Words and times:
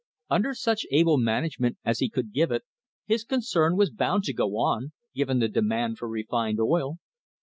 Under 0.31 0.55
such 0.55 0.83
able 0.89 1.19
management 1.19 1.77
as 1.85 1.99
he 1.99 2.09
could 2.09 2.31
give 2.33 2.49
it 2.49 2.63
his 3.05 3.23
concern 3.23 3.77
was 3.77 3.91
bound 3.91 4.23
to 4.23 4.33
go 4.33 4.57
on, 4.57 4.93
given 5.13 5.37
the 5.37 5.47
demand 5.47 5.99
for 5.99 6.09
refined 6.09 6.59
oil. 6.59 6.97